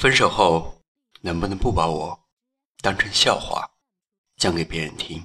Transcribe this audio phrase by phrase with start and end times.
[0.00, 0.74] 分手后
[1.20, 2.18] 能不能不把我
[2.80, 3.70] 当成笑话
[4.38, 5.22] 讲给别人听？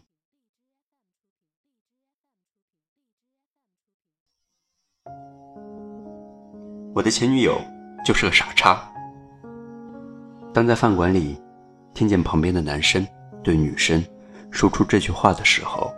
[6.94, 7.58] 我的前女友
[8.06, 8.86] 就是个傻叉。
[10.54, 11.42] 当在饭馆里
[11.94, 13.08] 听见旁边的男生
[13.42, 14.06] 对女生
[14.52, 15.90] 说出这句话的时候，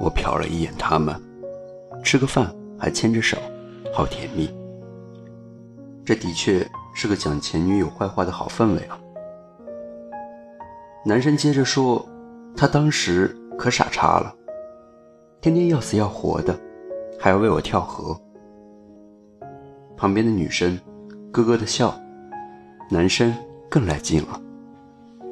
[0.00, 1.22] 我瞟了一眼他们，
[2.02, 3.38] 吃个饭还牵着手，
[3.94, 4.52] 好甜蜜。
[6.04, 8.98] 这的确是个讲前女友坏话的好氛围啊。
[11.04, 12.04] 男生接着说，
[12.56, 14.34] 他当时可傻叉了，
[15.40, 16.58] 天天要死要活的，
[17.18, 18.18] 还要为我跳河。
[19.96, 20.78] 旁边的女生
[21.30, 21.94] 咯咯的笑，
[22.90, 23.32] 男生
[23.70, 24.40] 更来劲了，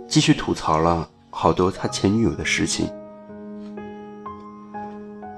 [0.07, 2.89] 继续吐槽了好多他前女友的事情。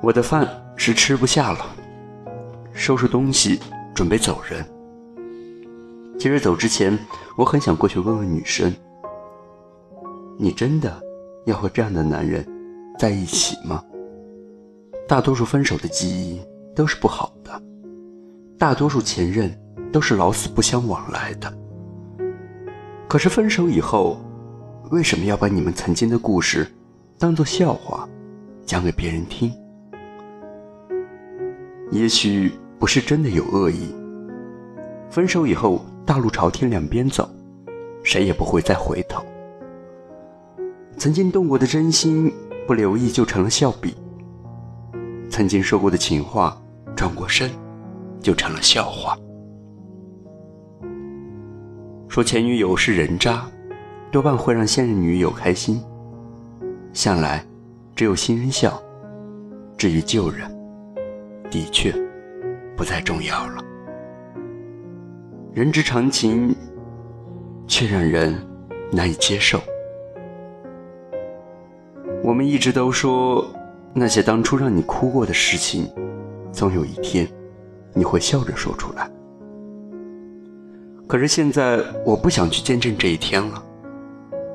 [0.02, 1.64] 我的饭是吃不下了，
[2.72, 3.60] 收拾东西
[3.94, 4.64] 准备走人。
[6.22, 6.96] 其实走之前，
[7.36, 8.72] 我很想过去问问女生
[10.38, 11.02] ：“你真的
[11.46, 12.46] 要和这样的男人
[12.96, 13.82] 在一起吗？”
[15.08, 16.40] 大多数分手的记忆
[16.76, 17.60] 都是不好的。
[18.56, 19.52] 大多数前任
[19.90, 21.52] 都是老死不相往来的。
[23.08, 24.20] 可是分手以后，
[24.92, 26.64] 为什么要把你们曾经的故事
[27.18, 28.08] 当做笑话
[28.64, 29.52] 讲给别人听？
[31.90, 33.92] 也许不是真的有恶意。
[35.10, 37.28] 分手以后，大路朝天两边走，
[38.02, 39.24] 谁也不会再回头。
[40.96, 42.32] 曾经动过的真心，
[42.66, 43.92] 不留意就成了笑柄；
[45.30, 46.60] 曾经说过的情话，
[46.96, 47.50] 转过身。
[48.22, 49.18] 就成了笑话。
[52.08, 53.44] 说前女友是人渣，
[54.12, 55.82] 多半会让现任女友开心。
[56.92, 57.44] 向来
[57.96, 58.80] 只有新人笑，
[59.76, 60.48] 至于旧人，
[61.50, 61.92] 的确
[62.76, 63.64] 不再重要了。
[65.54, 66.56] 人之常情，
[67.66, 68.34] 却让人
[68.90, 69.60] 难以接受。
[72.24, 73.46] 我们一直都说，
[73.92, 75.92] 那些当初让你哭过的事情，
[76.50, 77.28] 总有一天。
[77.94, 79.06] 你会笑着说出来，
[81.06, 83.62] 可是现在我不想去见证这一天了。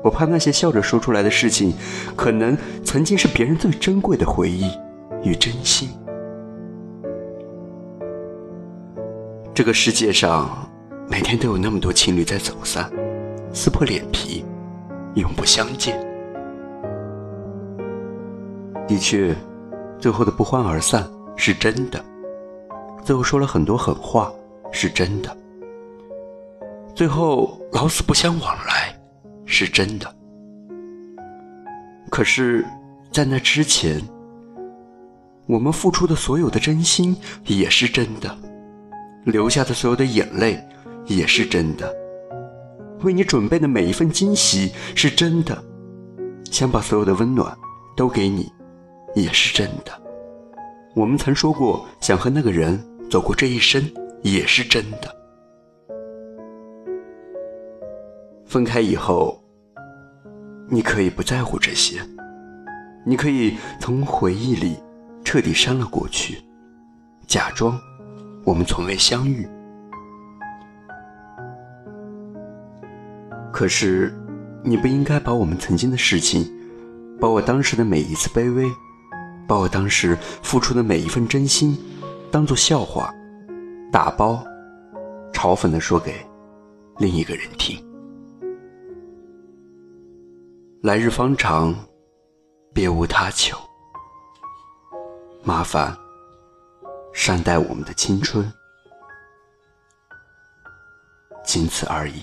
[0.02, 1.72] 我怕那些笑着说出来的事情，
[2.16, 4.68] 可能曾经是别人最珍贵的回忆
[5.22, 5.88] 与真心。
[9.54, 10.67] 这个世界上，
[11.10, 12.90] 每天都有那么多情侣在走散，
[13.52, 14.44] 撕破脸皮，
[15.14, 15.98] 永不相见。
[18.86, 19.34] 的确，
[19.98, 22.04] 最后的不欢而散是真的。
[23.02, 24.30] 最后说了很多狠话，
[24.70, 25.34] 是真的。
[26.94, 28.94] 最后老死不相往来，
[29.46, 30.14] 是真的。
[32.10, 32.66] 可是，
[33.10, 34.00] 在那之前，
[35.46, 37.16] 我们付出的所有的真心
[37.46, 38.36] 也是真的，
[39.24, 40.62] 流下的所有的眼泪
[41.08, 41.92] 也是真的，
[43.02, 45.60] 为你准备的每一份惊喜是真的，
[46.50, 47.56] 想把所有的温暖
[47.96, 48.48] 都给你，
[49.14, 49.92] 也是真的。
[50.94, 52.78] 我们曾说过想和那个人。
[53.10, 53.82] 走过这一生
[54.20, 55.16] 也是真的。
[58.44, 59.42] 分开以后，
[60.68, 62.02] 你可以不在乎这些，
[63.06, 64.76] 你可以从回忆里
[65.24, 66.36] 彻底删了过去，
[67.26, 67.80] 假装
[68.44, 69.48] 我们从未相遇。
[73.58, 74.14] 可是，
[74.62, 76.48] 你不应该把我们曾经的事情，
[77.20, 78.64] 把我当时的每一次卑微，
[79.48, 81.76] 把我当时付出的每一份真心。
[82.30, 83.12] 当做笑话，
[83.90, 84.44] 打包，
[85.32, 86.24] 嘲讽的说给
[86.98, 87.76] 另一个人听。
[90.80, 91.74] 来日方长，
[92.72, 93.58] 别无他求。
[95.42, 95.92] 麻烦
[97.12, 98.48] 善待我们的青春，
[101.44, 102.22] 仅此而已。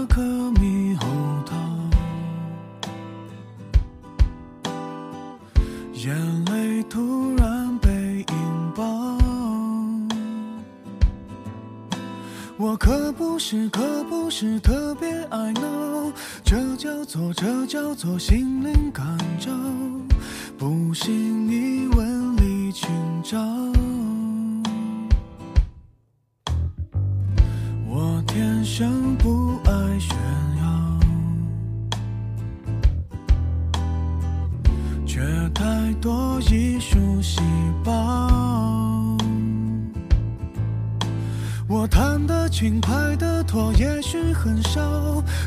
[0.00, 1.06] 这颗猕猴
[1.44, 1.54] 桃，
[5.92, 9.18] 眼泪突然被引爆。
[12.56, 16.10] 我可不是，可不是特别爱闹，
[16.42, 19.04] 这叫做，这叫做心灵感
[19.38, 19.50] 召。
[20.56, 22.88] 不信你问李清
[23.22, 23.38] 照。
[35.54, 35.64] 太
[36.00, 37.40] 多艺术细
[37.84, 38.28] 胞。
[41.68, 44.80] 我弹得轻，快的拖，也许很少，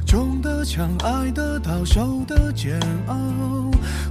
[0.06, 3.16] 中的强，爱得到，受的煎熬，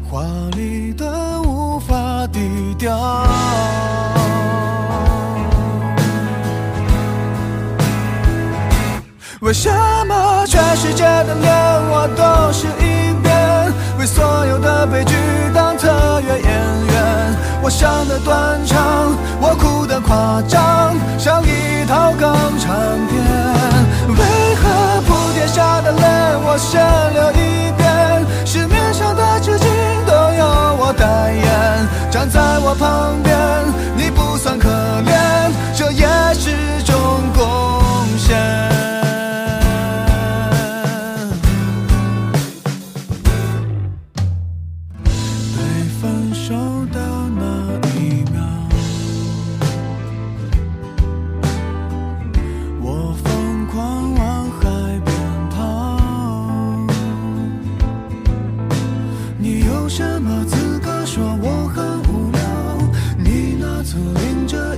[0.08, 0.22] 华
[0.56, 2.40] 丽的无法低
[2.78, 3.26] 调。
[9.40, 9.70] 为什
[10.06, 11.52] 么全世界的脸
[11.90, 13.72] 我都是一遍？
[13.98, 15.14] 为所有的悲剧
[17.72, 22.70] 想的断肠，我哭的夸张，像一套港产
[23.08, 23.12] 片。
[24.08, 26.04] 为何铺天下的泪
[26.44, 26.80] 我先
[27.14, 27.82] 流一遍？
[28.44, 29.64] 市面上的纸巾
[30.06, 30.44] 都由
[30.78, 33.31] 我代言，站在我旁边，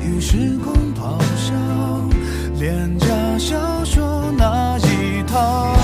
[0.04, 1.54] 与时空咆哮，
[2.60, 3.06] 廉价
[3.38, 5.74] 小说那一套。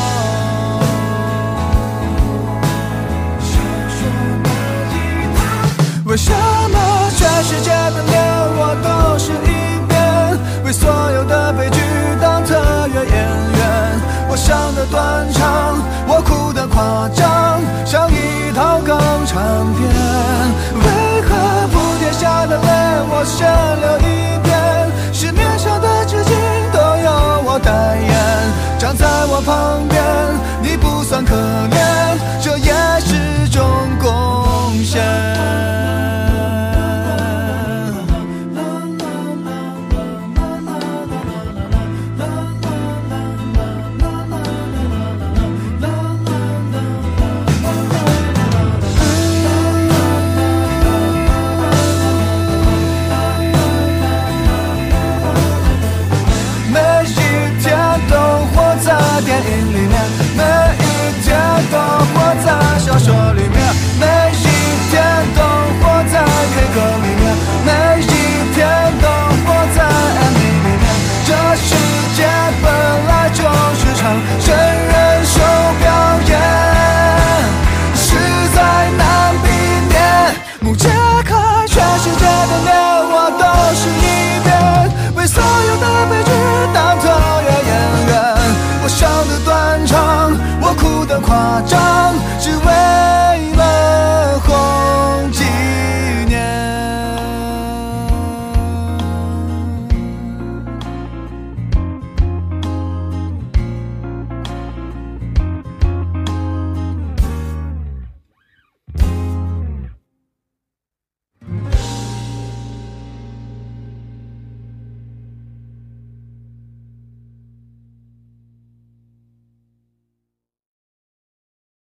[6.04, 8.20] 为什么全世界的脸
[8.58, 9.94] 我都是一遍？
[10.64, 11.80] 为所有的悲剧
[12.20, 14.00] 当特约演员？
[14.28, 15.78] 我想的断肠，
[16.08, 19.38] 我哭的夸张，像一套港产
[19.74, 19.88] 片。
[20.82, 22.66] 为何铺天下的泪
[23.12, 23.46] 我先
[23.80, 24.09] 流
[28.80, 30.02] 站在我旁边，
[91.20, 91.89] 夸张，